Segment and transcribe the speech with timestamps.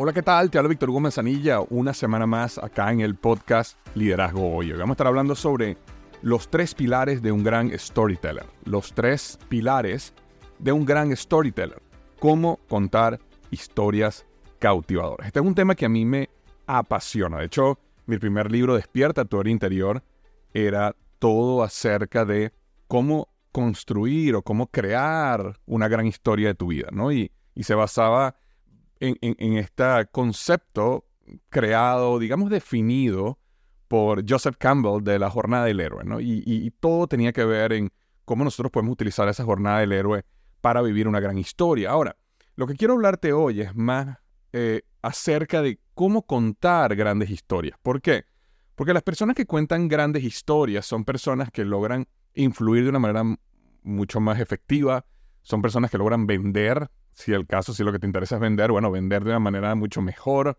[0.00, 0.48] Hola, ¿qué tal?
[0.48, 4.70] Te habla Víctor Hugo Manzanilla, una semana más acá en el podcast Liderazgo Hoy.
[4.70, 5.76] Vamos a estar hablando sobre
[6.22, 8.46] los tres pilares de un gran storyteller.
[8.64, 10.14] Los tres pilares
[10.60, 11.82] de un gran storyteller.
[12.20, 13.18] Cómo contar
[13.50, 14.24] historias
[14.60, 15.26] cautivadoras.
[15.26, 16.30] Este es un tema que a mí me
[16.68, 17.38] apasiona.
[17.38, 20.04] De hecho, mi primer libro, Despierta tu interior,
[20.54, 22.52] era todo acerca de
[22.86, 27.10] cómo construir o cómo crear una gran historia de tu vida, ¿no?
[27.10, 28.36] Y, y se basaba
[29.00, 31.06] en, en, este concepto
[31.48, 33.38] creado, digamos, definido
[33.86, 36.20] por Joseph Campbell de la jornada del héroe, ¿no?
[36.20, 37.90] Y, todo tenía que ver en
[38.24, 40.24] cómo nosotros podemos utilizar esa jornada del héroe
[40.60, 41.90] para vivir una gran historia.
[41.90, 42.16] Ahora,
[42.54, 44.18] lo que quiero hablarte hoy es más
[44.52, 47.78] eh, acerca de cómo contar grandes historias.
[47.82, 48.24] ¿Por qué?
[48.74, 53.24] Porque las personas que cuentan grandes historias son personas que logran influir de una manera
[53.82, 55.04] mucho más efectiva,
[55.42, 58.70] son personas que logran vender, si el caso, si lo que te interesa es vender,
[58.70, 60.56] bueno, vender de una manera mucho mejor,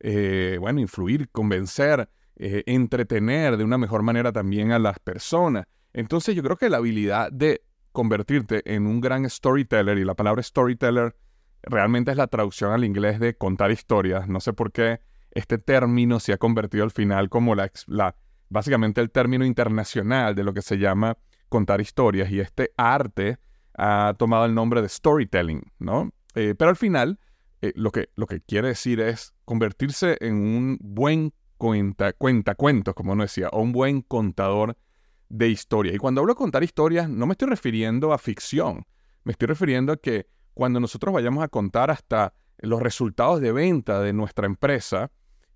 [0.00, 5.66] eh, bueno, influir, convencer, eh, entretener de una mejor manera también a las personas.
[5.92, 10.42] Entonces yo creo que la habilidad de convertirte en un gran storyteller, y la palabra
[10.42, 11.14] storyteller
[11.62, 15.00] realmente es la traducción al inglés de contar historias, no sé por qué
[15.32, 17.70] este término se ha convertido al final como la,
[18.48, 21.18] básicamente el término internacional de lo que se llama
[21.50, 23.38] contar historias y este arte
[23.78, 26.10] ha tomado el nombre de storytelling, ¿no?
[26.34, 27.18] Eh, pero al final
[27.62, 32.94] eh, lo, que, lo que quiere decir es convertirse en un buen cuenta, cuenta cuentos,
[32.94, 34.76] como uno decía, o un buen contador
[35.28, 35.94] de historia.
[35.94, 38.84] Y cuando hablo de contar historias, no me estoy refiriendo a ficción,
[39.24, 44.00] me estoy refiriendo a que cuando nosotros vayamos a contar hasta los resultados de venta
[44.00, 45.10] de nuestra empresa,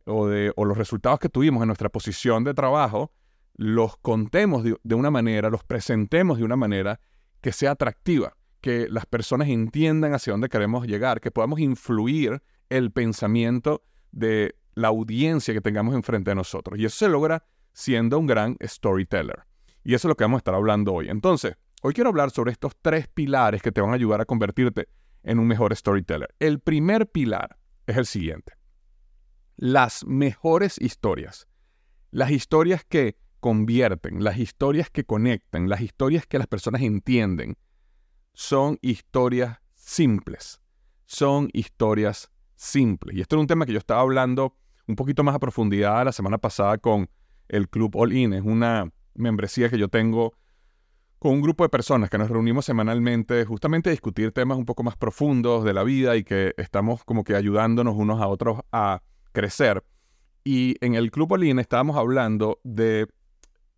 [0.04, 3.12] o, de, los resultados que tuvimos en nuestra posición de trabajo,
[3.54, 7.00] los contemos de, una manera, los presentemos de una manera
[7.42, 12.90] que sea atractiva, que las personas entiendan hacia dónde queremos llegar, que podamos influir el
[12.90, 16.78] pensamiento de la audiencia que tengamos enfrente de nosotros.
[16.78, 17.44] Y eso se logra
[17.74, 19.44] siendo un gran storyteller.
[19.84, 21.10] Y eso es lo que vamos a estar hablando hoy.
[21.10, 24.88] Entonces, hoy quiero hablar sobre estos tres pilares que te van a ayudar a convertirte
[25.22, 26.34] en un mejor storyteller.
[26.38, 28.54] El primer pilar es el siguiente
[29.56, 31.46] las mejores historias,
[32.10, 37.56] las historias que convierten, las historias que conectan, las historias que las personas entienden,
[38.34, 40.60] son historias simples,
[41.06, 43.16] son historias simples.
[43.16, 46.12] Y esto es un tema que yo estaba hablando un poquito más a profundidad la
[46.12, 47.10] semana pasada con
[47.48, 48.32] el Club All In.
[48.32, 50.34] Es una membresía que yo tengo
[51.18, 54.84] con un grupo de personas que nos reunimos semanalmente justamente a discutir temas un poco
[54.84, 59.02] más profundos de la vida y que estamos como que ayudándonos unos a otros a
[59.32, 59.82] crecer.
[60.44, 63.08] Y en el Club Olin estábamos hablando de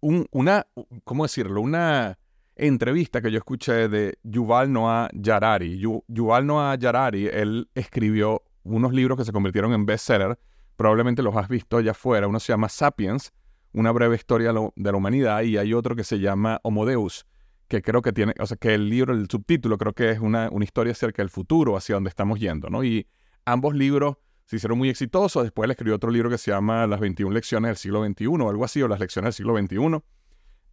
[0.05, 0.67] un, una,
[1.05, 1.63] ¿cómo decirlo?
[1.63, 2.19] Una
[2.57, 5.79] entrevista que yo escuché de Yuval Noah Yarari.
[5.79, 10.39] Yuval Noah Yarari, él escribió unos libros que se convirtieron en bestseller.
[10.77, 12.29] Probablemente los has visto allá afuera.
[12.29, 13.33] Uno se llama Sapiens,
[13.73, 17.25] una breve historia de la humanidad, y hay otro que se llama Homo Deus,
[17.69, 20.51] que creo que tiene, o sea, que el libro, el subtítulo, creo que es una,
[20.51, 22.85] una historia acerca del futuro, hacia donde estamos yendo, ¿no?
[22.85, 23.07] Y
[23.47, 25.43] ambos libros se hicieron muy exitosos.
[25.43, 28.49] Después le escribió otro libro que se llama Las 21 lecciones del siglo XXI o
[28.49, 30.03] algo así, o Las lecciones del siglo XXI.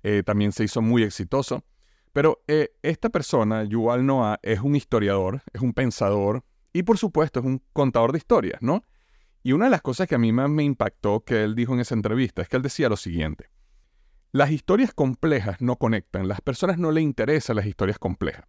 [0.03, 1.63] Eh, también se hizo muy exitoso.
[2.13, 7.39] Pero eh, esta persona, Yuval Noah, es un historiador, es un pensador y por supuesto
[7.39, 8.83] es un contador de historias, ¿no?
[9.43, 11.79] Y una de las cosas que a mí más me impactó que él dijo en
[11.79, 13.49] esa entrevista es que él decía lo siguiente.
[14.33, 18.45] Las historias complejas no conectan, las personas no le interesan las historias complejas.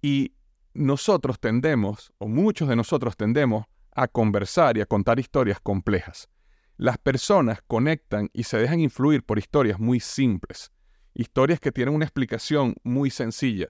[0.00, 0.34] Y
[0.74, 6.28] nosotros tendemos, o muchos de nosotros tendemos, a conversar y a contar historias complejas.
[6.76, 10.72] Las personas conectan y se dejan influir por historias muy simples,
[11.14, 13.68] historias que tienen una explicación muy sencilla,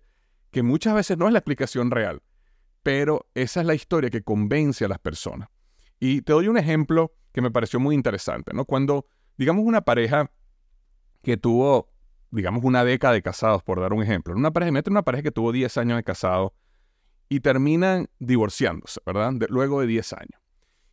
[0.50, 2.22] que muchas veces no es la explicación real,
[2.82, 5.48] pero esa es la historia que convence a las personas.
[5.98, 8.64] Y te doy un ejemplo que me pareció muy interesante, ¿no?
[8.64, 10.30] Cuando, digamos, una pareja
[11.22, 11.90] que tuvo,
[12.30, 15.52] digamos, una década de casados, por dar un ejemplo, una pareja, una pareja que tuvo
[15.52, 16.54] 10 años de casado
[17.32, 19.32] y terminan divorciándose, ¿verdad?
[19.48, 20.38] luego de 10 años.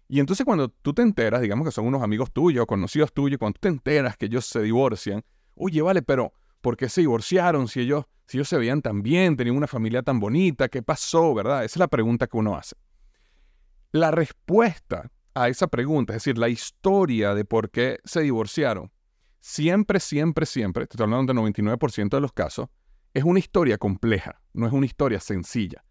[0.07, 3.55] Y entonces cuando tú te enteras, digamos que son unos amigos tuyos, conocidos tuyos, cuando
[3.55, 5.21] tú te enteras que ellos se divorcian,
[5.55, 6.31] oye, vale, pero
[6.61, 10.01] ¿por qué se divorciaron si ellos, si ellos se veían tan bien, tenían una familia
[10.01, 10.69] tan bonita?
[10.69, 11.65] ¿Qué pasó, verdad?
[11.65, 12.77] Esa es la pregunta que uno hace.
[13.91, 18.93] La respuesta a esa pregunta, es decir, la historia de por qué se divorciaron,
[19.41, 22.69] siempre, siempre, siempre, estoy hablando del 99% de los casos,
[23.13, 25.83] es una historia compleja, no es una historia sencilla.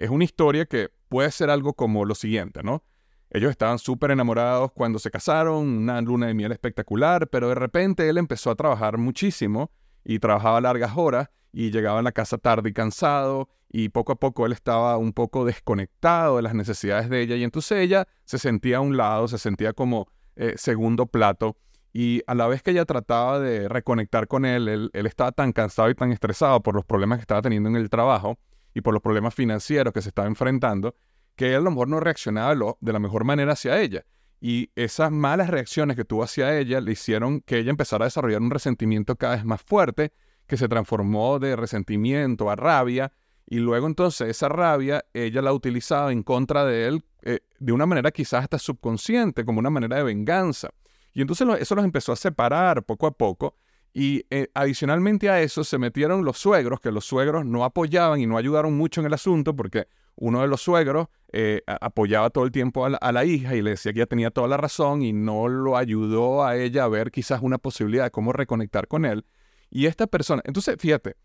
[0.00, 2.82] Es una historia que puede ser algo como lo siguiente, ¿no?
[3.28, 8.08] Ellos estaban súper enamorados cuando se casaron, una luna de miel espectacular, pero de repente
[8.08, 9.70] él empezó a trabajar muchísimo
[10.02, 14.16] y trabajaba largas horas y llegaba a la casa tarde y cansado y poco a
[14.16, 18.38] poco él estaba un poco desconectado de las necesidades de ella y entonces ella se
[18.38, 21.58] sentía a un lado, se sentía como eh, segundo plato
[21.92, 25.52] y a la vez que ella trataba de reconectar con él, él, él estaba tan
[25.52, 28.38] cansado y tan estresado por los problemas que estaba teniendo en el trabajo
[28.74, 30.94] y por los problemas financieros que se estaba enfrentando,
[31.36, 34.04] que él a lo mejor no reaccionaba de la mejor manera hacia ella.
[34.40, 38.40] Y esas malas reacciones que tuvo hacia ella le hicieron que ella empezara a desarrollar
[38.40, 40.12] un resentimiento cada vez más fuerte,
[40.46, 43.12] que se transformó de resentimiento a rabia,
[43.46, 47.84] y luego entonces esa rabia ella la utilizaba en contra de él eh, de una
[47.84, 50.70] manera quizás hasta subconsciente, como una manera de venganza.
[51.12, 53.56] Y entonces eso los empezó a separar poco a poco,
[53.92, 58.26] y eh, adicionalmente a eso se metieron los suegros, que los suegros no apoyaban y
[58.26, 62.52] no ayudaron mucho en el asunto porque uno de los suegros eh, apoyaba todo el
[62.52, 65.48] tiempo a la, hija y le decía que ella tenía toda la razón y no
[65.48, 69.24] lo ayudó a ella a ver quizás una posibilidad de cómo reconectar con él.
[69.70, 71.16] Y esta persona, entonces fíjate,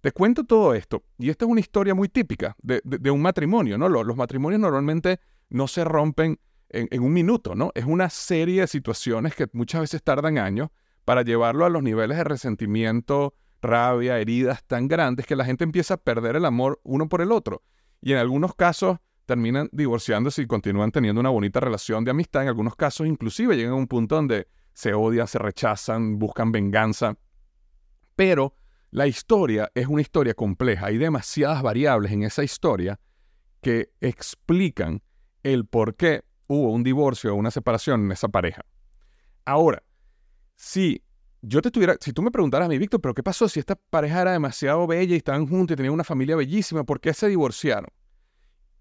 [0.00, 3.88] te cuento todo esto y esta es una historia muy típica de, un matrimonio, ¿no?
[3.88, 6.38] Los, matrimonios normalmente no se rompen
[6.70, 7.70] en, en un minuto, ¿no?
[7.74, 10.70] Es una serie de situaciones que muchas veces tardan años
[11.10, 15.94] para llevarlo a los niveles de resentimiento, rabia, heridas tan grandes que la gente empieza
[15.94, 17.64] a perder el amor uno por el otro.
[18.00, 22.42] Y en algunos casos terminan divorciándose y continúan teniendo una bonita relación de amistad.
[22.42, 27.16] En algunos casos inclusive llegan a un punto donde se odian, se rechazan, buscan venganza.
[28.14, 28.54] Pero
[28.92, 30.86] la historia es una historia compleja.
[30.86, 33.00] Hay demasiadas variables en esa historia
[33.62, 35.02] que explican
[35.42, 38.64] el por qué hubo un divorcio o una separación en esa pareja.
[39.44, 39.82] Ahora,
[40.60, 41.02] si
[41.40, 43.76] yo te estuviera, si tú me preguntaras a mí, Víctor, pero ¿qué pasó si esta
[43.76, 46.84] pareja era demasiado bella y estaban juntos y tenían una familia bellísima?
[46.84, 47.88] ¿Por qué se divorciaron?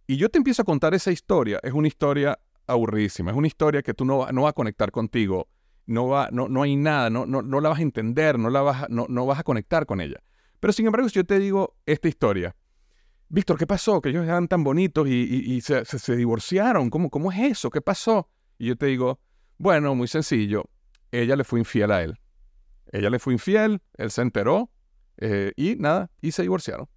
[0.06, 1.58] Y yo te empiezo a contar esa historia.
[1.64, 2.38] Es una historia
[2.68, 3.32] aburridísima.
[3.32, 5.48] Es una historia que tú no, no vas a conectar contigo.
[5.86, 7.10] No, va, no, no hay nada.
[7.10, 8.38] No, no, no la vas a entender.
[8.38, 10.18] No, la vas, no, no vas a conectar con ella.
[10.60, 12.58] Pero sin embargo, si yo te digo esta historia,
[13.30, 14.02] Víctor, ¿qué pasó?
[14.02, 16.90] Que ellos eran tan bonitos y, se, se, divorciaron.
[16.90, 17.70] ¿Cómo, ¿Cómo es eso?
[17.70, 18.30] ¿Qué pasó?
[18.58, 19.22] Y yo te digo,
[19.58, 20.66] bueno, muy sencillo
[21.12, 22.20] ella le fue infiel a él.
[22.92, 24.72] Ella le fue infiel, él se enteró
[25.18, 26.88] eh, y nada, y se divorciaron.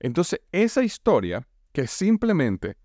[0.00, 2.76] Entonces, esa historia, que simplemente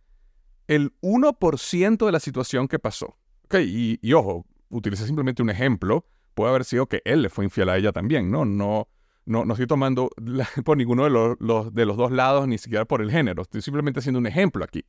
[0.67, 6.49] el 1% de la situación que pasó, ok, y, ojo, utilicé simplemente un ejemplo, puede
[6.49, 8.45] haber sido que él le fue infiel a ella también, ¿no?
[8.45, 8.87] No,
[9.25, 10.09] no, no estoy tomando
[10.65, 13.99] por ninguno de los, de los dos lados, ni siquiera por el género, estoy simplemente
[13.99, 14.85] haciendo un ejemplo aquí.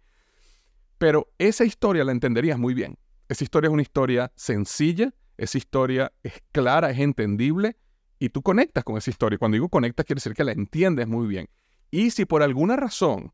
[0.98, 2.96] Pero esa historia la entenderías muy bien.
[3.28, 7.76] Esa historia es una historia sencilla, esa historia es clara, es entendible
[8.18, 9.38] y tú conectas con esa historia.
[9.38, 11.48] Cuando digo conectas, quiere decir que la entiendes muy bien.
[11.90, 13.32] Y si por alguna razón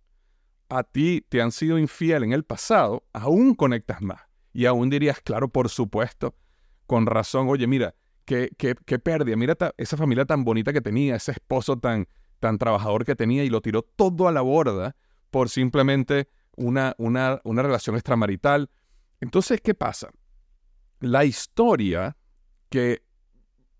[0.69, 4.21] a ti te han sido infiel en el pasado, aún conectas más.
[4.53, 6.35] Y aún dirías, claro, por supuesto,
[6.87, 11.17] con razón, oye, mira, qué, qué, qué pérdida, mira esa familia tan bonita que tenía,
[11.17, 14.97] ese esposo tan, tan trabajador que tenía y lo tiró todo a la borda
[15.31, 18.71] por simplemente una, una, una relación extramarital.
[19.21, 20.11] Entonces, ¿qué pasa?
[21.01, 22.17] La historia
[22.69, 23.03] que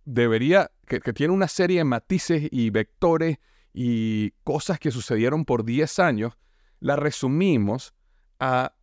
[0.05, 3.39] debería, que, tiene una serie de matices y vectores
[3.73, 6.37] y cosas que sucedieron por 10 años,
[6.81, 7.95] la resumimos
[8.41, 8.75] a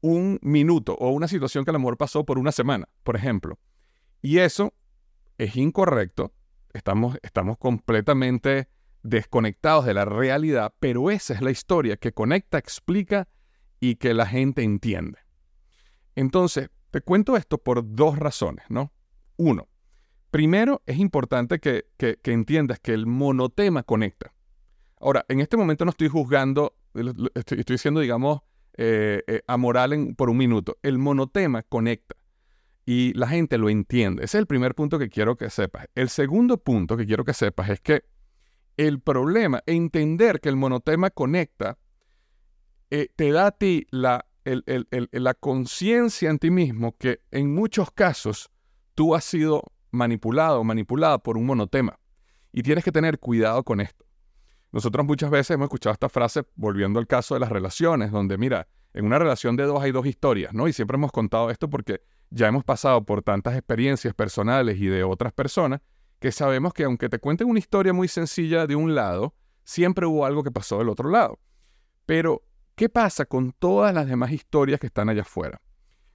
[0.00, 3.58] un minuto o una situación que a lo mejor pasó por una semana, por ejemplo.
[4.22, 4.74] Y eso
[5.38, 6.32] es incorrecto,
[6.72, 8.68] estamos, estamos completamente
[9.02, 13.28] desconectados de la realidad, pero esa es la historia que conecta, explica
[13.78, 15.18] y que la gente entiende.
[16.14, 18.90] Entonces, te cuento esto por dos razones, ¿no?
[19.36, 19.68] Uno,
[20.30, 21.84] primero es importante que,
[22.24, 24.32] entiendas que el monotema conecta.
[24.98, 26.74] Ahora, en este momento no estoy juzgando,
[27.34, 28.40] estoy, estoy siendo, digamos,
[28.78, 30.78] eh, eh, amoral por un minuto.
[30.82, 32.16] El monotema conecta
[32.86, 34.24] y la gente lo entiende.
[34.24, 35.88] Ese es el primer punto que quiero que sepas.
[35.94, 38.04] El segundo punto que quiero que sepas es que
[38.78, 41.76] el problema, entender que el monotema conecta,
[42.88, 44.25] eh, te da a ti la,
[45.12, 48.50] la conciencia en ti mismo que en muchos casos
[48.94, 51.98] tú has sido manipulado o manipulada por un monotema.
[52.52, 54.04] Y tienes que tener cuidado con esto.
[54.72, 58.68] Nosotros muchas veces hemos escuchado esta frase, volviendo al caso de las relaciones, donde mira,
[58.94, 60.68] en una relación de dos hay dos historias, ¿no?
[60.68, 65.04] Y siempre hemos contado esto porque ya hemos pasado por tantas experiencias personales y de
[65.04, 65.80] otras personas
[66.18, 69.34] que sabemos que aunque te cuenten una historia muy sencilla de un lado,
[69.64, 71.38] siempre hubo algo que pasó del otro lado.
[72.06, 72.42] Pero,
[72.76, 75.60] ¿qué pasa con todas las demás historias que están allá afuera?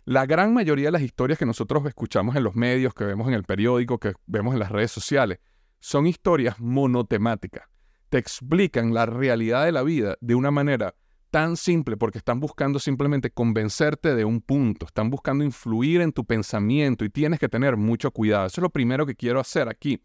[0.06, 3.34] La gran mayoría de las historias que nosotros escuchamos en los medios, que vemos en
[3.34, 5.39] el periódico, que vemos en las redes sociales,
[5.80, 7.72] son historias monotemáticas
[8.12, 10.96] te explican la realidad de la vida de una manera
[11.30, 16.25] tan simple porque están buscando simplemente convencerte de un punto, están buscando influir en tu
[16.25, 18.48] pensamiento y tienes que tener mucho cuidado.
[18.48, 20.03] Eso es lo primero que quiero hacer aquí.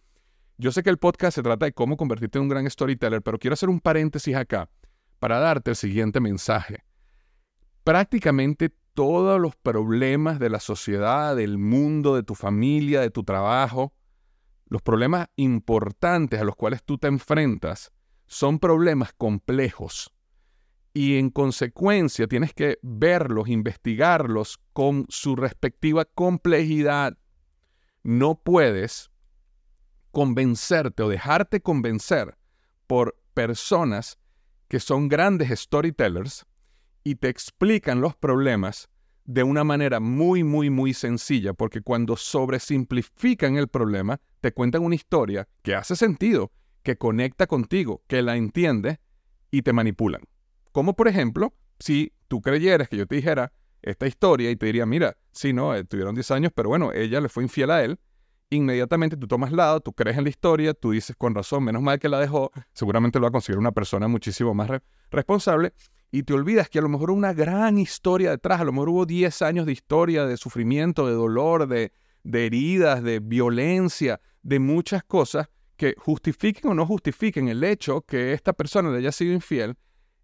[0.57, 3.41] Yo sé que el podcast se trata de cómo convertirte en un gran storyteller, pero
[3.41, 4.71] quiero hacer un paréntesis acá
[5.19, 6.85] para darte el siguiente mensaje.
[7.85, 13.93] Prácticamente todos los problemas de la sociedad, del mundo, de tu familia, de tu trabajo,
[14.69, 17.93] los problemas importantes a los cuales tú te enfrentas,
[18.27, 20.13] son problemas complejos
[20.97, 27.19] y en consecuencia tienes que verlos, investigarlos con su respectiva complejidad.
[28.03, 29.11] No puedes
[30.11, 32.39] convencerte o dejarte convencer
[32.87, 34.19] por personas
[34.69, 36.47] que son grandes storytellers
[37.05, 38.89] y te explican los problemas
[39.25, 44.95] de una manera muy, muy, muy sencilla, porque cuando sobresimplifican el problema, te cuentan una
[44.95, 49.01] historia que hace sentido que conecta contigo, que la entiende
[49.51, 50.23] y te manipulan.
[50.73, 54.87] Como por ejemplo, si tú creyeras que yo te dijera esta historia y te diría,
[54.87, 57.99] mira, sí, no, eh, tuvieron 10 años, pero bueno, ella le fue infiel a él,
[58.51, 61.99] inmediatamente tú tomas lado, tú crees en la historia, tú dices con razón, menos mal
[61.99, 64.71] que la dejó, seguramente lo va a conseguir una persona muchísimo más
[65.11, 65.73] responsable,
[66.13, 69.07] y te olvidas que a lo mejor una gran historia detrás, a lo mejor hubo
[69.07, 75.03] 10 años de historia, de sufrimiento, de dolor, de, de heridas, de violencia, de muchas
[75.03, 79.77] cosas que justifiquen o no justifiquen el hecho que esta persona le haya sido infiel,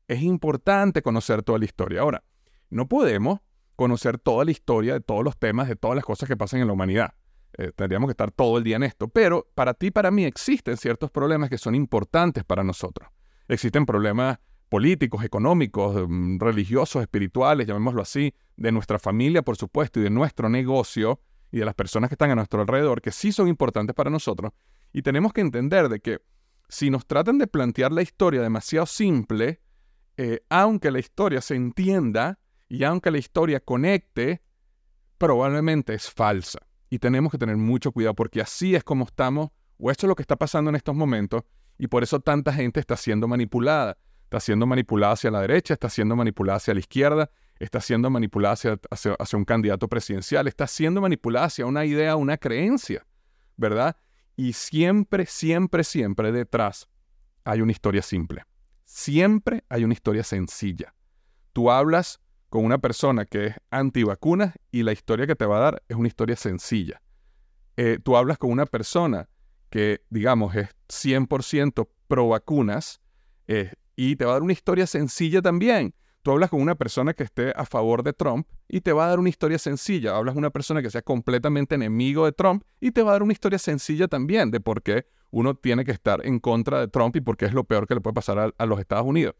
[0.08, 2.00] es importante conocer toda la historia.
[2.00, 2.24] Ahora,
[2.70, 3.40] no podemos
[3.76, 6.68] conocer toda la historia de todos los temas, de todas las cosas que pasan en
[6.68, 7.14] la humanidad.
[7.58, 9.08] Eh, tendríamos que estar todo el día en esto.
[9.08, 13.08] Pero para ti para mí existen ciertos problemas que son importantes para nosotros.
[13.48, 20.04] Existen problemas políticos, económicos, mm, religiosos, espirituales, llamémoslo así, de nuestra familia, por supuesto, y
[20.04, 23.48] de nuestro negocio y de las personas que están a nuestro alrededor, que sí son
[23.48, 24.52] importantes para nosotros,
[24.90, 26.20] y tenemos que entender de que
[26.70, 29.60] si nos tratan de plantear la historia demasiado simple,
[30.16, 34.40] eh, aunque la historia se entienda y aunque la historia conecte,
[35.18, 36.60] probablemente es falsa.
[36.92, 40.14] Y tenemos que tener mucho cuidado porque así es como estamos, o esto es lo
[40.14, 41.42] que está pasando en estos momentos,
[41.78, 43.96] y por eso tanta gente está siendo manipulada.
[44.24, 48.52] Está siendo manipulada hacia la derecha, está siendo manipulada hacia la izquierda, está siendo manipulada
[48.52, 48.78] hacia,
[49.18, 53.06] hacia un candidato presidencial, está siendo manipulada hacia una idea, una creencia,
[53.56, 53.96] ¿verdad?
[54.36, 56.90] Y siempre, siempre, siempre detrás
[57.44, 58.42] hay una historia simple.
[58.84, 60.94] Siempre hay una historia sencilla.
[61.54, 62.20] Tú hablas
[62.52, 65.96] con una persona que es antivacunas y la historia que te va a dar es
[65.96, 67.00] una historia sencilla.
[67.78, 69.30] Eh, tú hablas con una persona
[69.70, 73.00] que, digamos, es 100% pro vacunas
[73.48, 75.94] eh, y te va a dar una historia sencilla también.
[76.20, 79.08] Tú hablas con una persona que esté a favor de Trump y te va a
[79.08, 80.14] dar una historia sencilla.
[80.14, 83.22] Hablas con una persona que sea completamente enemigo de Trump y te va a dar
[83.22, 87.16] una historia sencilla también de por qué uno tiene que estar en contra de Trump
[87.16, 89.36] y por qué es lo peor que le puede pasar a, a los Estados Unidos.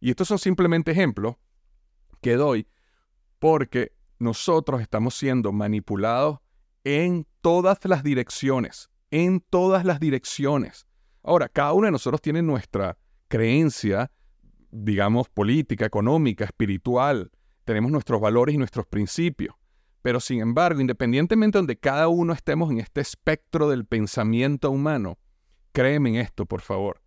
[0.00, 1.36] Y estos son simplemente ejemplos
[2.26, 2.66] que doy
[3.38, 6.40] porque nosotros estamos siendo manipulados
[6.82, 10.88] en todas las direcciones, en todas las direcciones.
[11.22, 14.10] Ahora, cada uno de nosotros tiene nuestra creencia
[14.70, 17.30] digamos, política, económica, espiritual,
[17.64, 19.54] tenemos nuestros valores y nuestros principios.
[20.02, 25.18] Pero sin embargo, independientemente de donde cada uno estemos en este espectro del pensamiento humano,
[25.72, 27.00] créeme en esto, por favor.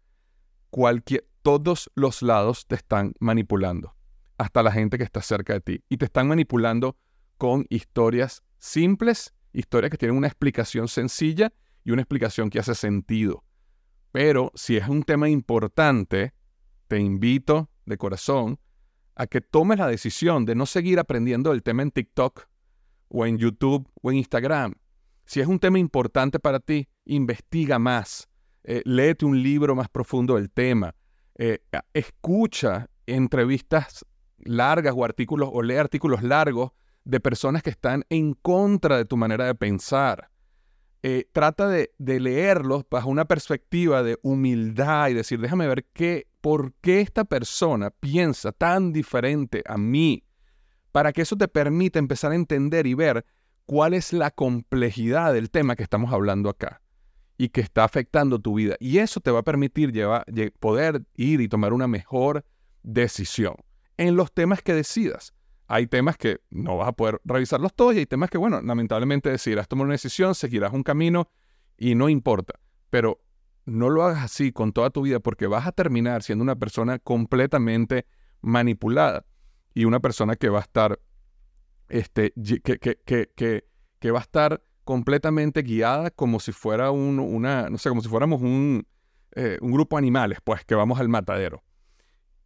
[0.70, 3.96] Cualquier, todos los lados te están manipulando,
[4.40, 5.84] hasta la gente que está cerca de ti.
[5.88, 6.98] Y te están manipulando
[7.38, 11.54] con historias simples, historias que tienen una explicación sencilla
[11.84, 13.44] y una explicación que hace sentido.
[14.12, 16.34] Pero si es un tema importante,
[16.88, 18.60] te invito de corazón
[19.14, 22.50] a que tomes la decisión de no seguir aprendiendo el tema en TikTok,
[23.10, 24.74] o en YouTube o en Instagram.
[25.26, 28.30] Si es un tema importante para ti, investiga más,
[28.64, 30.96] eh, léete un libro más profundo del tema,
[31.36, 31.60] eh,
[31.94, 34.06] escucha entrevistas
[34.44, 36.72] largas o artículos o lee artículos largos
[37.04, 40.30] de personas que están en contra de tu manera de pensar.
[41.02, 46.28] Eh, trata de, de, leerlos bajo una perspectiva de humildad y decir, déjame ver qué,
[46.42, 50.26] por qué esta persona piensa tan diferente a mí,
[50.92, 53.26] para que eso te permita empezar a entender y ver
[53.66, 56.82] cuál es la complejidad del tema que estamos hablando acá
[57.38, 58.76] y que está afectando tu vida.
[58.80, 60.26] Y eso te va a permitir llevar,
[60.60, 62.44] poder ir y tomar una mejor
[62.84, 63.56] decisión
[64.00, 65.34] en los temas que decidas.
[65.68, 69.30] Hay temas que no vas a poder revisarlos todos y hay temas que, bueno, lamentablemente
[69.30, 71.30] decidirás tomar una decisión, seguirás un camino
[71.78, 72.54] y no importa.
[72.90, 73.20] Pero
[73.66, 76.98] no lo hagas así con toda tu vida porque vas a terminar siendo una persona
[76.98, 78.08] completamente
[78.40, 79.26] manipulada
[79.74, 80.98] y una persona que va a estar,
[81.90, 83.64] este, que, que,
[84.00, 88.08] que, va a estar completamente guiada como si fuera un, una, no sé, como si
[88.08, 88.88] fuéramos un,
[89.36, 91.64] eh, un grupo de animales, pues, que vamos al matadero.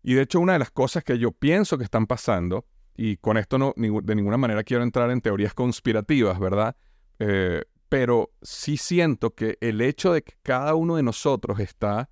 [0.03, 3.37] Y de hecho, una de las cosas que yo pienso que están pasando y con
[3.37, 6.75] esto no, de ninguna manera quiero entrar en teorías conspirativas, ¿verdad?
[7.19, 12.09] Eh, pero sí siento que el hecho de que cada uno de nosotros está,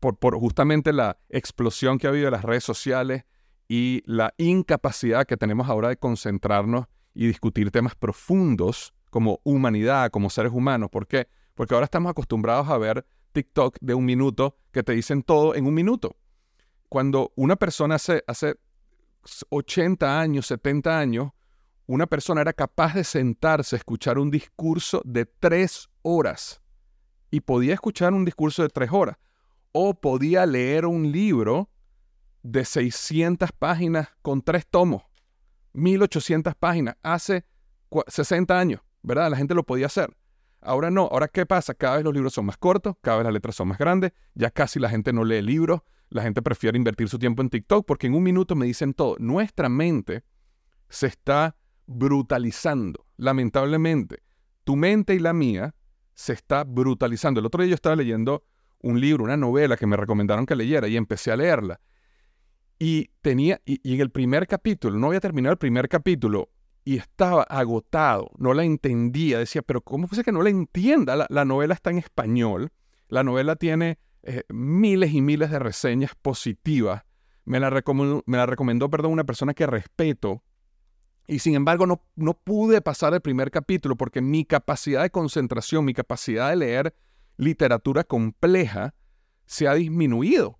[0.00, 3.24] por, por justamente la explosión que ha habido de las redes sociales
[3.68, 10.30] y la incapacidad que tenemos ahora de concentrarnos y discutir temas profundos como humanidad, como
[10.30, 10.88] seres humanos.
[10.90, 11.26] ¿Por qué?
[11.54, 15.66] Porque ahora estamos acostumbrados a ver TikTok de un minuto que te dicen todo en
[15.66, 16.16] un minuto.
[16.88, 18.56] Cuando una persona hace, hace
[19.50, 21.30] 80 años, 70 años,
[21.86, 26.60] una persona era capaz de sentarse a escuchar un discurso de tres horas
[27.30, 29.16] y podía escuchar un discurso de tres horas
[29.72, 31.70] o podía leer un libro
[32.42, 35.02] de 600 páginas con tres tomos,
[35.72, 37.44] 1800 páginas, hace
[38.06, 39.30] 60 años, ¿verdad?
[39.30, 40.14] La gente lo podía hacer.
[40.60, 41.74] Ahora no, ahora ¿qué pasa?
[41.74, 44.50] Cada vez los libros son más cortos, cada vez las letras son más grandes, ya
[44.50, 48.06] casi la gente no lee libros, la gente prefiere invertir su tiempo en TikTok porque
[48.06, 49.16] en un minuto me dicen todo.
[49.18, 50.24] Nuestra mente
[50.88, 54.22] se está brutalizando, lamentablemente.
[54.64, 55.74] Tu mente y la mía
[56.14, 57.40] se está brutalizando.
[57.40, 58.44] El otro día yo estaba leyendo
[58.80, 61.80] un libro, una novela que me recomendaron que leyera y empecé a leerla.
[62.78, 66.50] Y tenía, y, en el primer capítulo, no había terminado el primer capítulo
[66.84, 69.38] y estaba agotado, no la entendía.
[69.38, 71.26] Decía, pero ¿cómo fue que no la entienda?
[71.28, 72.70] La novela está en español,
[73.08, 77.04] la novela tiene eh, miles y miles de reseñas positivas.
[77.46, 80.42] Me la, recomendó, me la recomendó, perdón, una persona que respeto.
[81.26, 85.86] Y sin embargo no, no pude pasar el primer capítulo porque mi capacidad de concentración,
[85.86, 86.94] mi capacidad de leer
[87.38, 88.94] literatura compleja
[89.46, 90.58] se ha disminuido.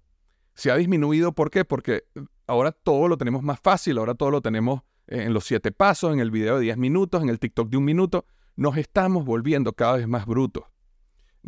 [0.55, 1.67] Se ha disminuido, ¿por qué?
[1.67, 2.05] Porque
[2.47, 6.15] ahora todo lo tenemos más fácil, ahora todo lo tenemos eh, en los siete pasos,
[6.15, 8.25] en el video de 10 minutos, en el TikTok de un minuto.
[8.57, 10.65] Nos estamos volviendo cada vez más brutos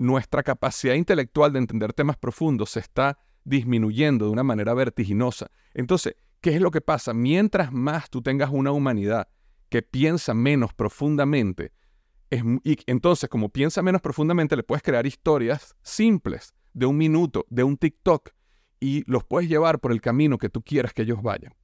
[0.00, 5.50] nuestra capacidad intelectual de entender temas profundos se está disminuyendo de una manera vertiginosa.
[5.74, 7.12] Entonces, ¿qué es lo que pasa?
[7.12, 9.28] Mientras más tú tengas una humanidad
[9.68, 11.72] que piensa menos profundamente,
[12.30, 17.62] y entonces como piensa menos profundamente, le puedes crear historias simples de un minuto, de
[17.62, 18.30] un TikTok,
[18.80, 21.54] y los puedes llevar por el camino que tú quieras que ellos vayan.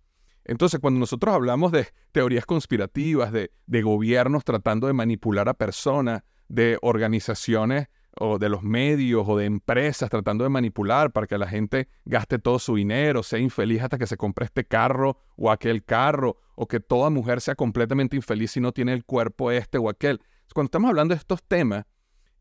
[0.45, 6.23] Entonces, cuando nosotros hablamos de teorías conspirativas, de, de gobiernos tratando de manipular a personas,
[6.49, 11.49] de organizaciones o de los medios o de empresas tratando de manipular para que la
[11.49, 15.85] gente gaste todo su dinero, sea infeliz hasta que se compre este carro o aquel
[15.85, 19.89] carro, o que toda mujer sea completamente infeliz si no tiene el cuerpo este o
[19.91, 20.21] aquel.
[20.55, 21.85] Cuando estamos hablando de estos temas,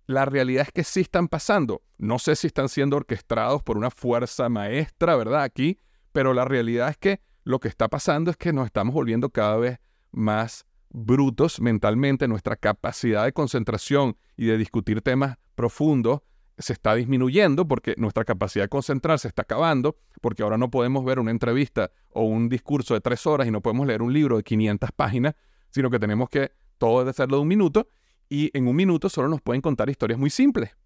[0.07, 1.81] la realidad es que sí están pasando.
[1.97, 5.41] No sé si están siendo orquestados por una fuerza maestra, ¿verdad?
[5.41, 5.79] Aquí,
[6.13, 9.57] pero la realidad es que lo que está pasando es que nos estamos volviendo cada
[9.57, 9.79] vez
[10.11, 16.21] más brutos mentalmente, nuestra capacidad de concentración y de discutir temas profundos
[16.57, 21.03] se está disminuyendo porque nuestra capacidad de concentrar se está acabando, porque ahora no podemos
[21.03, 24.37] ver una entrevista o un discurso de tres horas y no podemos leer un libro
[24.37, 25.35] de 500 páginas,
[25.69, 27.89] sino que tenemos que todo hacerlo de un minuto
[28.29, 30.77] y en un minuto solo nos pueden contar historias muy simples.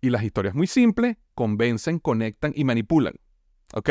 [0.00, 3.14] Y las historias muy simples convencen, conectan y manipulan.
[3.74, 3.90] ¿Ok?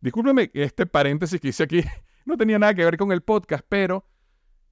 [0.00, 1.82] Discúlpeme este paréntesis que hice aquí
[2.26, 4.04] no tenía nada que ver con el podcast, pero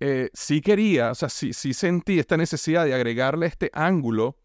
[0.04, 4.36] eh, sí quería, o sea, sí, sí sentí esta necesidad de agregarle este ángulo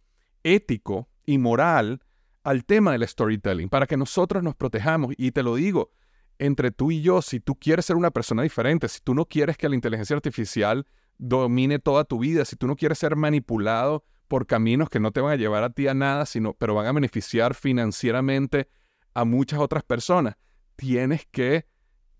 [0.43, 2.03] ético y moral
[2.43, 5.15] al tema del storytelling, para que nosotros nos protejamos.
[5.17, 5.91] Y te lo digo,
[6.37, 9.57] entre tú y yo, si tú quieres ser una persona diferente, si tú no quieres
[9.57, 10.85] que la inteligencia artificial
[11.17, 15.21] domine toda tu vida, si tú no quieres ser manipulado por caminos que no te
[15.21, 18.69] van a llevar a ti a nada, sino, pero van a beneficiar financieramente
[19.15, 20.35] a muchas otras personas,
[20.75, 21.65] tienes que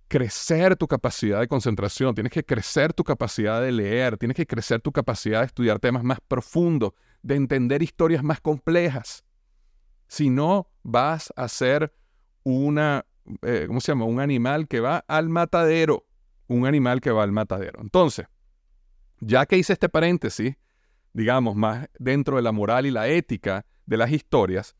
[0.08, 4.82] crecer tu capacidad de concentración, tienes que crecer tu capacidad de leer, tienes que crecer
[4.82, 9.24] tu capacidad de estudiar temas más profundos, de entender historias más complejas.
[10.08, 11.94] Si no, vas a ser
[12.44, 13.06] una,
[13.42, 14.06] eh, ¿cómo se llama?
[14.06, 16.06] Un animal que va al matadero.
[16.48, 17.82] Un animal que va al matadero.
[17.82, 18.28] Entonces,
[19.20, 20.56] ya que hice este paréntesis,
[21.12, 24.78] digamos, más dentro de la moral y la ética de las historias,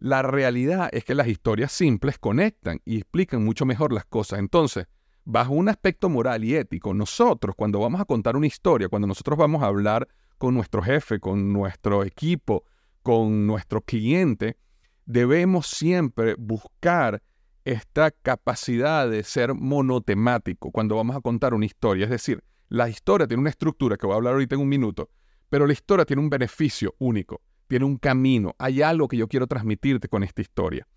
[0.00, 4.38] la realidad es que las historias simples conectan y explican mucho mejor las cosas.
[4.38, 4.86] Entonces,
[5.24, 9.36] bajo un aspecto moral y ético, nosotros cuando vamos a contar una historia, cuando nosotros
[9.36, 10.08] vamos a hablar
[10.38, 12.64] con nuestro jefe, con nuestro equipo,
[13.02, 14.56] con nuestro cliente,
[15.04, 17.22] debemos siempre buscar
[17.64, 22.04] esta capacidad de ser monotemático cuando vamos a contar una historia.
[22.04, 25.10] Es decir, la historia tiene una estructura que voy a hablar ahorita en un minuto,
[25.48, 29.46] pero la historia tiene un beneficio único tiene un camino, hay algo que yo quiero
[29.46, 30.88] transmitirte con esta historia.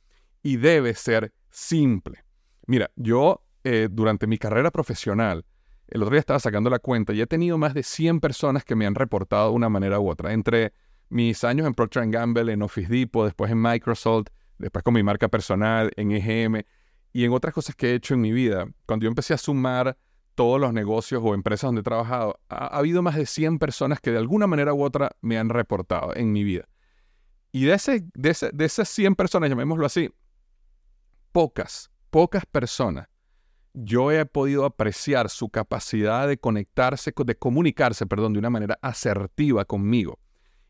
[0.41, 2.23] Y debe ser simple.
[2.65, 5.45] Mira, yo eh, durante mi carrera profesional,
[5.87, 8.75] el otro día estaba sacando la cuenta y he tenido más de 100 personas que
[8.75, 10.33] me han reportado de una manera u otra.
[10.33, 10.73] Entre
[11.09, 15.27] mis años en Procter Gamble, en Office Depot, después en Microsoft, después con mi marca
[15.27, 16.61] personal, en EGM
[17.11, 18.65] y en otras cosas que he hecho en mi vida.
[18.85, 19.97] Cuando yo empecé a sumar
[20.35, 24.11] todos los negocios o empresas donde he trabajado, ha, habido más de 100 personas que
[24.11, 26.67] de alguna manera u otra me han reportado en mi vida.
[27.51, 30.09] Y de, ese, de, de esas 100 personas, llamémoslo así,
[31.31, 33.07] pocas, pocas personas,
[33.73, 39.65] yo he podido apreciar su capacidad de conectarse, de comunicarse, perdón, de una manera asertiva
[39.65, 40.19] conmigo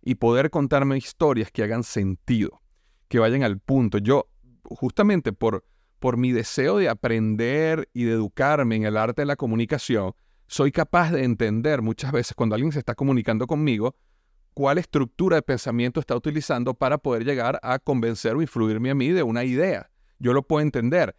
[0.01, 2.61] y poder contarme historias que hagan sentido,
[3.07, 3.97] que vayan al punto.
[3.97, 4.29] Yo,
[4.63, 5.65] justamente por
[6.01, 10.13] por mi deseo de aprender y de educarme en el arte de la comunicación,
[10.47, 13.95] soy capaz de entender muchas veces cuando alguien se está comunicando conmigo
[14.55, 19.09] cuál estructura de pensamiento está utilizando para poder llegar a convencer o influirme a mí
[19.09, 19.91] de una idea.
[20.17, 21.15] Yo lo puedo entender.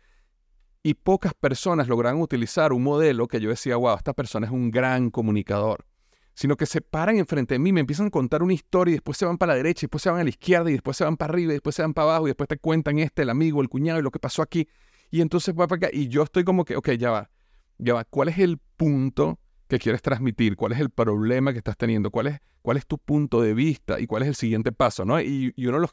[0.83, 4.73] Y pocas personas logran utilizar un modelo que yo decía, wow, esta persona es un
[4.73, 5.87] gran comunicador
[6.35, 9.18] sino que se paran enfrente de mí, me empiezan a contar una historia y después
[9.18, 11.05] se van para la derecha, y después se van a la izquierda, y después se
[11.05, 13.31] van para arriba, y después se van para abajo, y después te cuentan este, el
[13.31, 14.68] amigo, el cuñado, y lo que pasó aquí.
[15.11, 17.31] Y entonces va para acá, y yo estoy como que, ok, ya va,
[17.79, 20.57] ya va, ¿cuál es el punto que quieres transmitir?
[20.57, 22.11] ¿Cuál es el problema que estás teniendo?
[22.11, 24.01] ¿Cuál es, cuál es tu punto de vista?
[24.01, 25.05] ¿Y cuál es el siguiente paso?
[25.05, 25.21] ¿no?
[25.21, 25.90] Y, y uno los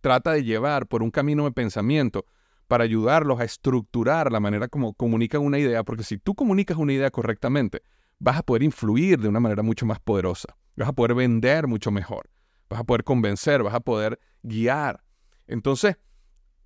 [0.00, 2.24] trata de llevar por un camino de pensamiento
[2.66, 6.92] para ayudarlos a estructurar la manera como comunican una idea, porque si tú comunicas una
[6.92, 7.82] idea correctamente,
[8.20, 11.90] vas a poder influir de una manera mucho más poderosa, vas a poder vender mucho
[11.90, 12.30] mejor,
[12.68, 15.02] vas a poder convencer, vas a poder guiar.
[15.46, 15.96] Entonces,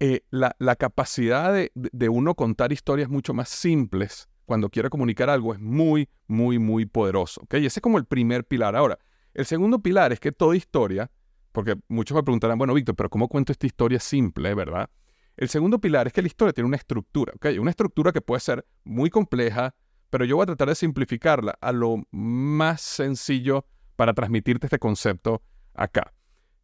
[0.01, 5.61] eh, la, capacidad de, uno contar historias mucho más simples cuando quiere comunicar algo es
[5.61, 7.41] muy, muy, muy poderoso.
[7.51, 8.77] Y ese es como el primer pilar.
[8.77, 8.99] Ahora,
[9.33, 11.11] el segundo pilar es que toda historia,
[11.53, 14.91] porque muchos me preguntarán, bueno, Víctor, pero ¿cómo cuento esta historia simple, verdad?
[15.37, 17.59] El segundo pilar es que la historia tiene una estructura, ¿okay?
[17.59, 19.75] Una estructura que puede ser muy compleja,
[20.15, 25.43] pero yo voy a tratar de simplificarla a lo más sencillo para transmitirte este concepto
[25.75, 26.15] acá.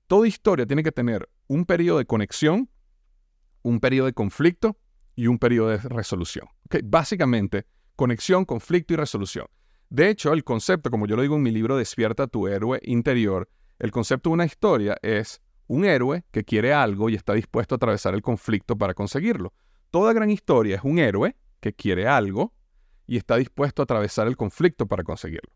[0.07, 2.71] Toda historia tiene que tener un periodo de conexión,
[3.63, 4.79] un periodo de conflicto
[5.17, 6.47] y un periodo de resolución.
[6.85, 9.47] Básicamente, conexión, conflicto y resolución.
[9.89, 13.51] De hecho, el concepto, como yo lo digo en mi libro Despierta tu héroe interior,
[13.81, 17.79] el concepto de una historia es un héroe que quiere algo y está dispuesto a
[17.79, 19.53] atravesar el conflicto para conseguirlo.
[19.91, 22.55] Toda gran historia es un héroe que quiere algo
[23.11, 25.51] y está dispuesto a atravesar el conflicto para conseguirlo.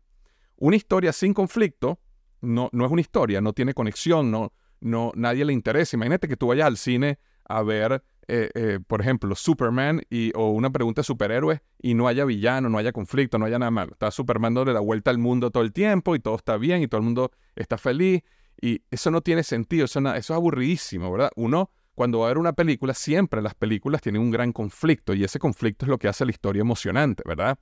[0.57, 2.01] Una historia sin conflicto
[2.41, 5.95] no, no es una historia, no tiene conexión, no, no, nadie le interesa.
[5.95, 10.49] Imagínate que tú vayas al cine a ver, eh, eh, por ejemplo, Superman y, o
[10.49, 13.93] una pregunta de superhéroes y no haya villano, no haya conflicto, no haya nada malo.
[13.93, 16.89] Está Superman dándole la vuelta al mundo todo el tiempo y todo está bien y
[16.89, 18.21] todo el mundo está feliz.
[18.61, 21.31] Y eso no tiene sentido, eso, eso es aburridísimo, ¿verdad?
[21.37, 25.23] Uno cuando va a ver una película, siempre las películas tienen un gran conflicto y
[25.23, 27.57] ese conflicto es lo que hace la historia emocionante, ¿verdad?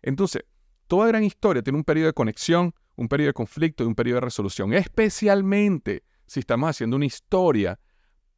[0.00, 0.44] Entonces,
[0.86, 4.16] toda gran historia tiene un periodo de conexión, un periodo de conflicto y un periodo
[4.16, 7.78] de resolución, especialmente si estamos haciendo una historia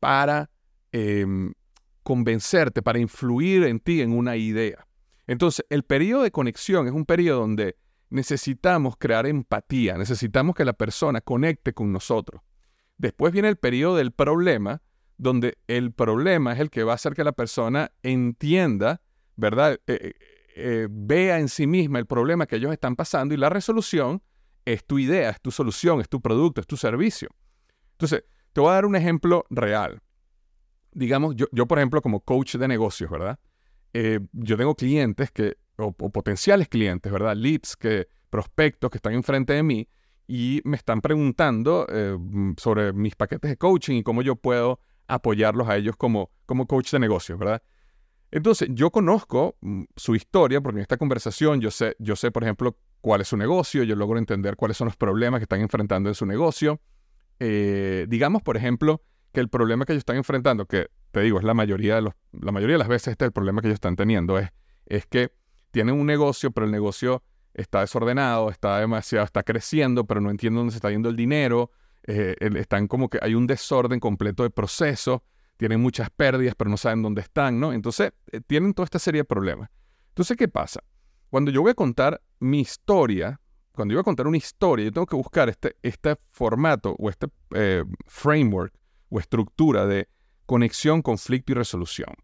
[0.00, 0.50] para
[0.92, 1.52] em,
[2.02, 4.87] convencerte, para influir en ti en una idea.
[5.26, 7.76] Entonces, el periodo de conexión es un periodo donde
[8.11, 12.42] necesitamos crear empatía, necesitamos que la persona conecte con nosotros.
[12.96, 14.83] Después viene el periodo del problema,
[15.16, 19.00] donde el problema es el que va a hacer que la persona entienda,
[19.37, 19.81] ¿verdad?
[19.87, 20.12] Eh, eh,
[20.57, 24.22] eh, vea en sí misma el problema que ellos están pasando y la resolución
[24.64, 27.29] es tu idea, es tu solución, es tu producto, es tu servicio.
[27.92, 30.00] Entonces, te voy a dar un ejemplo real.
[30.92, 33.38] Digamos, yo, yo por ejemplo, como coach de negocios, ¿verdad?
[34.33, 37.37] yo tengo clientes que, o, potenciales clientes, ¿verdad?
[37.37, 39.88] Leads, que, prospectos que están enfrente de mí
[40.27, 41.87] y me están preguntando
[42.57, 46.90] sobre mis paquetes de coaching y cómo yo puedo apoyarlos a ellos como, como coach
[46.90, 47.62] de negocios, ¿verdad?
[48.31, 52.43] Entonces, yo conozco mm, su historia porque en esta conversación yo sé, yo sé, por
[52.43, 56.09] ejemplo, cuál es su negocio, yo logro entender cuáles son los problemas que están enfrentando
[56.09, 56.81] en su negocio.
[57.38, 61.45] Eh, digamos, por ejemplo, que el problema que ellos están enfrentando, que te digo, es
[61.45, 63.77] la mayoría de, los, la mayoría de las veces este es el problema que ellos
[63.77, 64.51] están teniendo, es,
[64.87, 65.33] es que
[65.71, 70.59] tienen un negocio, pero el negocio está desordenado, está demasiado, está creciendo, pero no entienden
[70.59, 71.71] dónde se está yendo el dinero,
[72.07, 75.25] eh, están como que hay un desorden completo de proceso,
[75.57, 77.73] tienen muchas pérdidas, pero no saben dónde están, ¿no?
[77.73, 79.71] Entonces, eh, tienen toda esta serie de problemas.
[80.09, 80.81] Entonces, ¿qué pasa?
[81.31, 83.40] Cuando yo voy a contar mi historia,
[83.73, 87.09] cuando yo voy a contar una historia, yo tengo que buscar este, este formato o
[87.09, 88.73] este eh, framework
[89.09, 90.09] o estructura de
[90.47, 92.14] conexión, conflicto y resolución.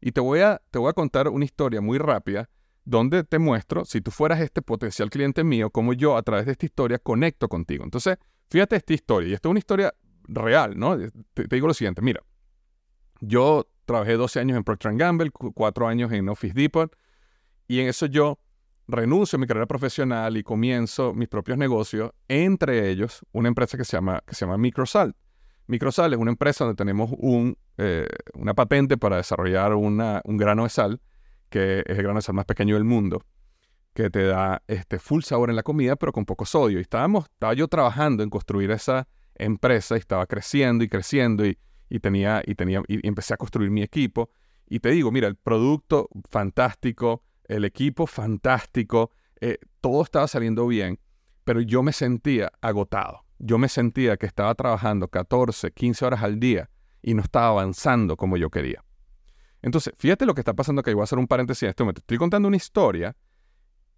[0.00, 2.48] Y te voy, a, te voy a contar una historia muy rápida
[2.84, 6.52] donde te muestro, si tú fueras este potencial cliente mío, cómo yo a través de
[6.52, 7.82] esta historia conecto contigo.
[7.82, 8.16] Entonces,
[8.50, 9.94] fíjate esta historia, y esta es una historia
[10.28, 10.96] real, ¿no?
[11.34, 12.20] Te, digo lo siguiente, mira,
[13.20, 16.94] yo trabajé 12 años en Procter Gamble, 4 años en Office Depot,
[17.68, 18.38] y en eso yo
[18.88, 23.84] renuncio a mi carrera profesional y comienzo mis propios negocios, entre ellos una empresa que
[23.84, 25.16] se llama, que se llama Microsalt.
[25.66, 30.68] Microsal es una empresa donde tenemos un, eh, una patente para desarrollar un grano de
[30.68, 31.00] sal,
[31.50, 33.22] que es el grano de sal más pequeño del mundo,
[33.96, 36.78] que te da este full sabor en la comida, pero con poco sodio.
[36.78, 41.58] Y estábamos, estaba yo trabajando en construir esa empresa y estaba creciendo y creciendo y,
[42.00, 44.30] tenía, y, tenía, y empecé a construir mi equipo.
[44.68, 51.00] Y te digo, mira, el producto fantástico, el equipo fantástico, eh, todo estaba saliendo bien,
[51.42, 56.40] pero yo me sentía agotado yo me sentía que estaba trabajando 14, 15 horas al
[56.40, 56.70] día
[57.02, 58.82] y no estaba avanzando como yo quería.
[59.62, 62.00] Entonces, fíjate lo que está pasando que voy a hacer un paréntesis en este momento.
[62.00, 63.16] Estoy contando una historia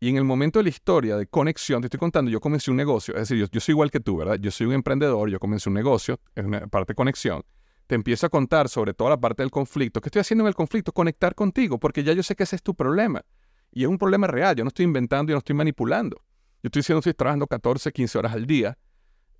[0.00, 2.76] y en el momento de la historia de conexión, te estoy contando, yo comencé un
[2.76, 4.37] negocio, es decir, yo, soy igual que tú, ¿verdad?
[4.40, 7.42] Yo soy un emprendedor, yo comencé un negocio, es una parte de conexión.
[7.87, 10.00] Te empiezo a contar sobre toda la parte del conflicto.
[10.00, 10.92] ¿Qué estoy haciendo en el conflicto?
[10.92, 13.24] Conectar contigo, porque ya yo sé que ese es tu problema.
[13.72, 16.16] Y es un problema real, yo no estoy inventando, yo no estoy manipulando.
[16.62, 18.76] Yo estoy diciendo, estoy trabajando 14, 15 horas al día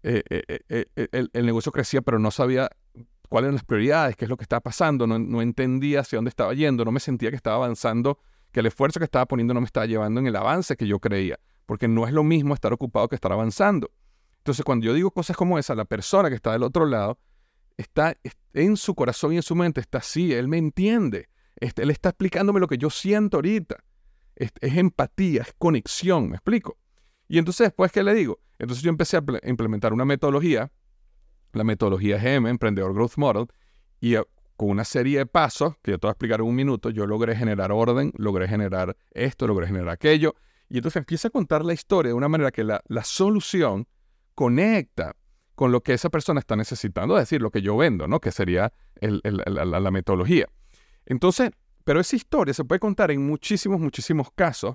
[0.03, 2.71] eh, eh, eh, el, negocio crecía, pero no sabía
[3.29, 6.55] cuáles eran las prioridades, qué es lo que estaba pasando, no, entendía hacia dónde estaba
[6.55, 8.19] yendo, no me sentía que estaba avanzando,
[8.59, 10.99] que el esfuerzo que estaba poniendo no me estaba llevando en el avance que yo
[10.99, 13.93] creía, porque no es lo mismo estar ocupado que estar avanzando.
[14.39, 17.21] Entonces, cuando yo digo cosas como esa, la persona que está del otro lado,
[17.77, 18.17] está
[18.55, 22.09] en su corazón y en su mente, está así, él me entiende, este, él está
[22.09, 23.77] explicándome lo que yo siento ahorita.
[24.35, 26.79] es empatía, es conexión, ¿me explico?
[27.29, 28.41] Y entonces después, ¿qué le digo?
[28.59, 30.73] Entonces yo empecé a implementar una metodología,
[31.53, 33.47] la metodología GM, Emprendedor Growth Model,
[34.01, 34.25] y eh,
[34.59, 37.07] con una serie de pasos, que yo te voy a explicar en un minuto, yo
[37.07, 40.35] logré generar orden, logré generar esto, logré generar aquello,
[40.69, 43.87] y entonces empieza a contar la historia de una manera que la, solución
[44.35, 45.15] conecta
[45.55, 48.19] con lo que esa persona está necesitando, es decir, lo que yo vendo, ¿no?
[48.19, 50.49] Que sería la metodología.
[51.07, 51.51] Entonces,
[51.85, 54.75] pero esa historia se puede contar en muchísimos, muchísimos casos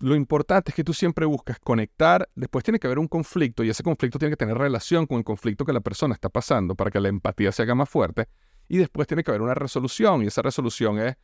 [0.00, 3.70] lo importante es que tú siempre buscas conectar, después tiene que haber un conflicto y
[3.70, 6.90] ese conflicto tiene que tener relación con el conflicto que la persona está pasando para
[6.90, 8.28] que la empatía se haga más fuerte
[8.68, 11.16] y después tiene que haber una resolución y esa resolución es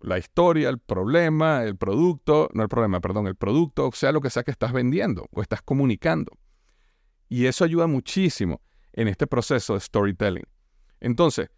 [0.00, 4.20] la historia, el problema, el producto, no el problema, perdón, el producto, o sea lo
[4.20, 6.38] que sea que estás vendiendo o estás comunicando.
[7.28, 8.62] Y eso ayuda muchísimo
[8.92, 10.46] en este proceso de storytelling.
[11.00, 11.50] Entonces,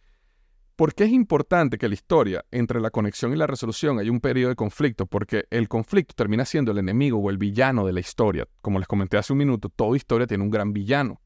[0.80, 4.20] ¿Por qué es importante que la historia, entre la conexión y la resolución, haya un
[4.20, 5.04] periodo de conflicto?
[5.04, 8.48] Porque el conflicto termina siendo el enemigo o el villano de la historia.
[8.62, 11.20] Como les comenté hace un minuto, toda historia tiene un gran villano.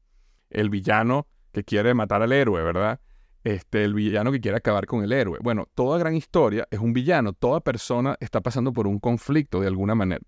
[0.49, 2.99] El villano que quiere matar al héroe, ¿verdad?
[3.45, 5.37] Este, el villano que quiere acabar con el héroe.
[5.39, 7.31] Bueno, toda gran historia es un villano.
[7.31, 10.25] Toda persona está pasando por un conflicto de alguna manera.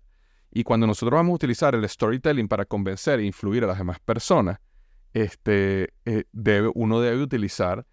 [0.52, 3.98] Y cuando nosotros vamos a utilizar el storytelling para convencer e influir a las demás
[3.98, 4.60] personas,
[5.12, 6.26] este, eh,
[6.74, 7.84] uno debe utilizar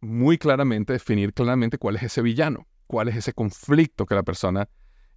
[0.00, 4.66] muy claramente, definir claramente cuál es ese villano, cuál es ese conflicto que la persona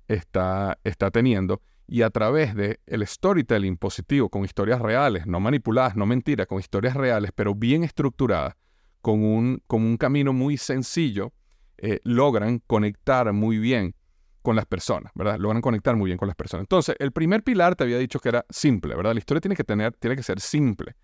[0.09, 1.61] está, está teniendo.
[1.87, 6.59] Y a través del el storytelling positivo, con historias reales, no manipuladas, no mentiras, con
[6.59, 8.55] historias reales, pero bien estructuradas,
[9.03, 11.33] con un, con un camino muy sencillo,
[11.77, 13.95] eh, logran conectar muy bien
[14.41, 15.37] con las personas, ¿verdad?
[15.39, 16.63] Logran conectar muy bien con las personas.
[16.63, 19.11] Entonces, el primer pilar te había dicho que era simple, ¿verdad?
[19.11, 20.95] La historia tiene que tener, tiene que ser simple.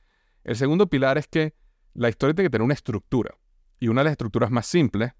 [0.46, 1.54] El segundo pilar es que
[1.94, 3.36] la historia tiene que tener una estructura.
[3.82, 5.12] Y una de las estructuras más simples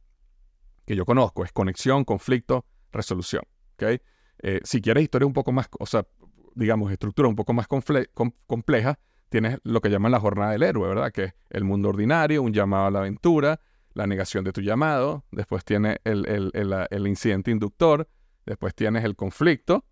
[0.86, 3.44] que yo conozco es conexión, conflicto, resolución.
[3.74, 4.00] ¿okay?
[4.42, 6.08] Eh, si quieres historia un poco más, o sea,
[6.56, 8.98] digamos, estructura un poco más compleja,
[9.30, 11.12] tienes lo que llaman la jornada del héroe, ¿verdad?
[11.12, 13.60] Que es el mundo ordinario, un llamado a la aventura,
[13.94, 18.08] la negación de tu llamado, después tienes el, el incidente inductor,
[18.46, 19.86] después tienes el conflicto,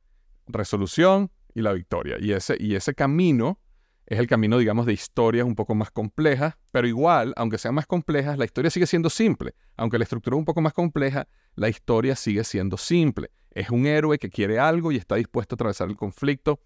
[0.48, 2.18] resolución y la victoria.
[2.20, 3.60] Y ese, y ese camino
[4.06, 7.86] es el camino, digamos, de historias un poco más complejas, pero igual, aunque sean más
[7.86, 9.54] complejas, la historia sigue siendo simple.
[9.76, 13.32] Aunque la estructura es un poco más compleja, la historia sigue siendo simple.
[13.52, 16.62] Es un héroe que quiere algo y está dispuesto a atravesar el conflicto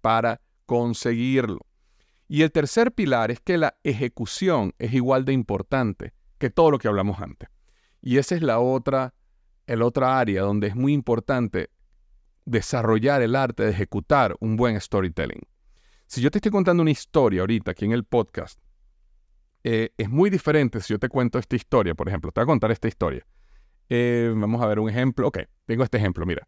[0.00, 1.65] para conseguirlo.
[2.28, 6.78] Y el tercer pilar es que la ejecución es igual de importante que todo lo
[6.78, 7.48] que hablamos antes.
[8.00, 9.14] Y esa es la otra,
[9.66, 11.70] el otra área donde es muy importante
[12.44, 15.42] desarrollar el arte de ejecutar un buen storytelling.
[16.06, 18.60] Si yo te estoy contando una historia ahorita aquí en el podcast,
[19.64, 22.46] eh, es muy diferente si yo te cuento esta historia, por ejemplo, te voy a
[22.46, 23.26] contar esta historia.
[23.88, 25.26] Eh, vamos a ver un ejemplo.
[25.26, 26.46] Ok, tengo este ejemplo, mira.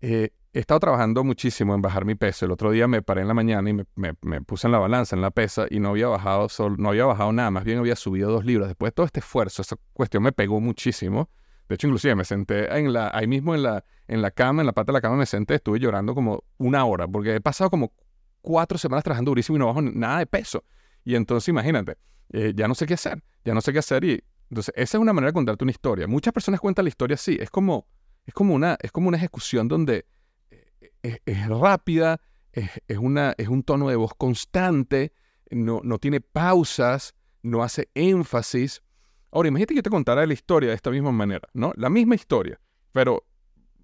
[0.00, 2.44] Eh, he estado trabajando muchísimo en bajar mi peso.
[2.44, 5.22] El otro día me paré en la mañana y me, puse en la balanza, en
[5.22, 8.44] la pesa, y no había bajado no había bajado nada, más bien había subido dos
[8.44, 8.68] libras.
[8.68, 11.30] Después de todo este esfuerzo, esa cuestión me pegó muchísimo.
[11.68, 14.66] De hecho, inclusive me senté en la, ahí mismo en la, en la cama, en
[14.66, 17.70] la pata de la cama me senté, estuve llorando como una hora, porque he pasado
[17.70, 17.94] como
[18.42, 20.64] cuatro semanas trabajando durísimo y no bajo nada de peso.
[21.02, 21.96] Y entonces imagínate,
[22.30, 25.00] eh, ya no sé qué hacer, ya no sé qué hacer y entonces esa es
[25.00, 26.06] una manera de contarte una historia.
[26.06, 27.86] Muchas personas cuentan la historia así, es como,
[28.26, 30.04] es como, una, es como una ejecución donde
[31.02, 32.20] es, rápida,
[32.52, 35.12] es, una, es un tono de voz constante,
[35.50, 38.82] no, no tiene pausas, no hace énfasis.
[39.30, 41.72] Ahora, imagínate que yo te contara la historia de esta misma manera, ¿no?
[41.76, 42.60] La misma historia,
[42.92, 43.24] pero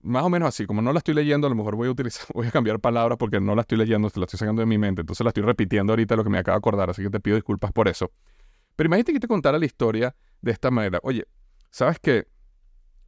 [0.02, 2.26] más o menos así, como no la estoy leyendo, a lo mejor voy a utilizar,
[2.34, 5.00] voy a cambiar palabras porque no la estoy leyendo, la estoy sacando de mi mente,
[5.00, 7.36] entonces la estoy repitiendo ahorita lo que me acaba de acordar, así que te pido
[7.36, 8.10] disculpas por eso.
[8.76, 11.00] Pero imagínate que te contara la historia de esta manera.
[11.02, 11.26] Oye,
[11.70, 12.28] ¿sabes qué?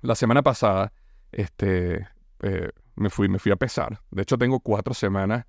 [0.03, 0.93] La semana pasada,
[1.31, 2.09] este,
[2.43, 4.01] eh, me fui, me fui a pesar.
[4.11, 5.47] De hecho, tengo cuatro semanas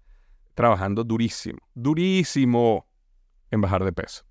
[0.54, 2.88] trabajando durísimo, durísimo
[3.49, 4.23] en bajar de peso.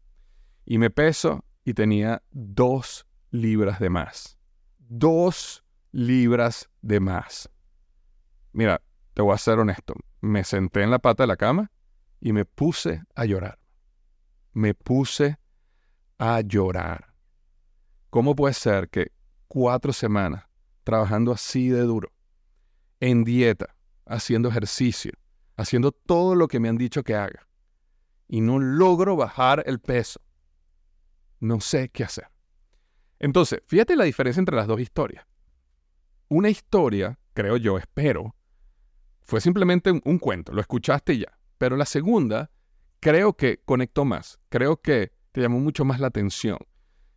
[0.64, 4.38] Y me peso y tenía dos libras de más.
[4.78, 7.50] Dos libras de más.
[8.52, 8.82] Mira,
[9.14, 9.94] te voy a ser honesto.
[10.20, 11.70] Me senté en la pata de la cama
[12.20, 13.58] y me puse a llorar.
[14.52, 15.38] Me puse
[16.18, 17.14] a llorar.
[18.10, 19.12] ¿Cómo puede ser que
[19.48, 20.44] cuatro semanas
[20.84, 22.12] trabajando así de duro,
[23.00, 23.74] en dieta,
[24.06, 25.12] haciendo ejercicio,
[25.56, 27.46] haciendo todo lo que me han dicho que haga,
[28.28, 30.20] y no logro bajar el peso?
[31.40, 32.28] No sé qué hacer.
[33.18, 35.26] Entonces, fíjate la diferencia entre las dos historias
[36.30, 38.34] una historia, creo yo, espero,
[39.20, 41.36] fue simplemente un, cuento, lo escuchaste ya.
[41.58, 42.50] Pero la segunda,
[43.00, 46.58] creo que conectó más, creo que te llamó mucho más la atención.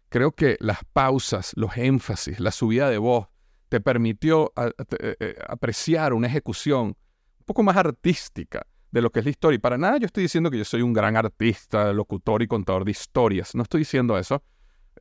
[0.10, 3.28] Creo que las pausas, los énfasis, la subida de voz,
[3.73, 9.25] te permitió eh, eh, apreciar una ejecución un poco más artística de lo que es
[9.25, 9.55] la historia.
[9.55, 12.86] Y para nada yo estoy diciendo que yo soy un gran artista, locutor y contador
[12.86, 13.55] de historias.
[13.55, 14.43] No estoy diciendo eso.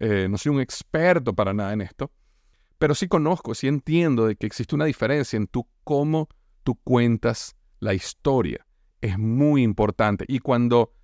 [0.00, 2.10] Eh, no soy un experto para nada en esto.
[2.78, 6.30] Pero sí conozco, sí entiendo de que existe una diferencia en tú cómo
[6.62, 8.66] tú cuentas la historia.
[9.02, 10.24] Es muy importante.
[10.26, 10.94] Y cuando,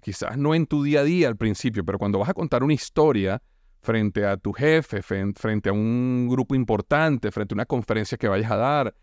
[0.00, 2.74] quizás no en tu día a día al principio, pero cuando vas a contar una
[2.74, 3.40] historia
[3.82, 8.50] frente a tu jefe, frente a un grupo importante, frente a una conferencia que vayas
[8.50, 8.94] a dar,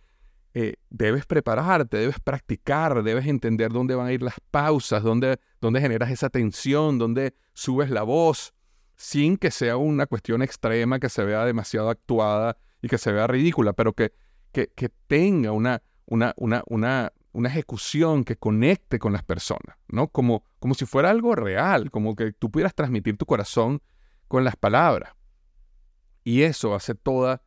[0.53, 5.81] eh, debes prepararte, debes practicar, debes entender dónde van a ir las pausas, dónde, dónde
[5.81, 8.53] generas esa tensión, dónde subes la voz,
[8.95, 13.27] sin que sea una cuestión extrema, que se vea demasiado actuada y que se vea
[13.27, 14.13] ridícula, pero que,
[14.51, 20.07] que, tenga una, una, una, una, una ejecución que conecte con las personas, ¿no?
[20.07, 23.81] Como, como si fuera algo real, como que tú pudieras transmitir tu corazón
[24.29, 25.13] con las palabras.
[26.23, 27.41] Y eso hace toda,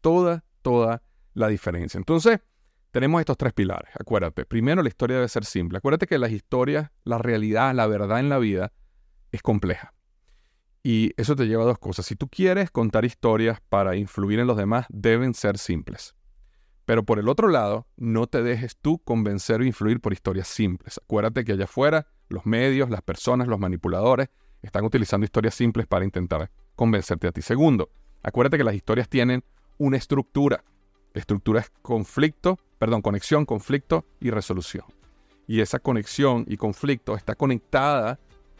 [0.00, 1.02] toda, toda
[1.34, 1.98] la diferencia.
[1.98, 2.40] Entonces,
[2.90, 4.44] tenemos estos tres pilares, acuérdate.
[4.44, 5.78] Primero, la historia debe ser simple.
[5.78, 8.72] Acuérdate que las historias, la realidad, la verdad en la vida
[9.30, 9.94] es compleja.
[10.82, 12.06] Y eso te lleva a dos cosas.
[12.06, 16.16] Si tú quieres contar historias para influir en los demás, deben ser simples.
[16.86, 20.98] Pero por el otro lado, no te dejes tú convencer o influir por historias simples.
[21.04, 24.28] Acuérdate que allá afuera, los medios, las personas, los manipuladores,
[24.62, 27.42] están utilizando historias simples para intentar convencerte a ti.
[27.42, 27.90] Segundo,
[28.22, 29.44] acuérdate que las historias tienen
[29.78, 30.64] una estructura.
[31.12, 34.84] La estructura es conflicto, perdón, conexión, conflicto y resolución.
[35.46, 38.18] Y esa conexión y conflicto está conectada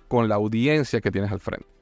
[0.09, 1.73] con la audiencia que tienes al frente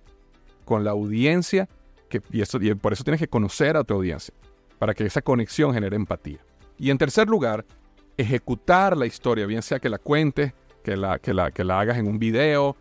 [0.71, 1.69] con la audiencia,
[2.09, 4.33] que, y, y por eso tienes que conocer a tu audiencia,
[4.79, 6.39] para que esa conexión genere empatía.
[6.79, 7.67] Y en tercer lugar,
[8.17, 10.53] ejecutar la historia, bien sea que la cuentes,
[10.85, 12.77] que la, que la, que la hagas en un video,